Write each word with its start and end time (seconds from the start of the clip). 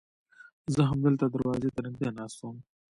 زه 0.73 0.81
همدلته 0.89 1.25
دروازې 1.29 1.69
ته 1.75 1.79
نږدې 1.85 2.09
ناست 2.17 2.37
وم. 2.41 2.57